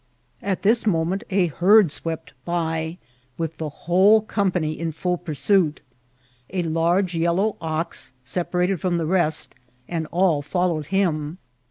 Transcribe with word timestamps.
At 0.41 0.63
this 0.63 0.87
moment 0.87 1.23
a 1.29 1.45
herd 1.45 1.91
swept 1.91 2.33
by, 2.43 2.97
with 3.37 3.57
the 3.59 3.69
whole 3.69 4.21
com 4.23 4.51
pany 4.51 4.75
in 4.75 4.91
full 4.91 5.15
pursuit. 5.15 5.81
A 6.49 6.63
large 6.63 7.13
yellow 7.13 7.55
ox 7.61 8.11
separated 8.25 8.81
from 8.81 8.97
the 8.97 9.05
rest, 9.05 9.53
and 9.87 10.07
all 10.07 10.41
followed 10.41 10.87
him. 10.87 11.37